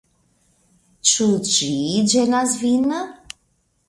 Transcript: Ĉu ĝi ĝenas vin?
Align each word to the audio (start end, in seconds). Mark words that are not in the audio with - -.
Ĉu 1.09 1.27
ĝi 1.55 1.69
ĝenas 2.13 2.55
vin? 2.63 2.89